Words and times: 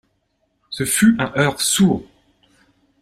Ce 0.71 0.83
fut 0.83 1.15
un 1.19 1.31
heurt 1.37 1.59
sourd. 1.61 2.03